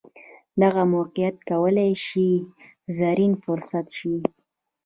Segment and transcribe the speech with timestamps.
[0.61, 2.29] دغه موقیعت کولای شي
[2.97, 4.15] زرین فرصت شي.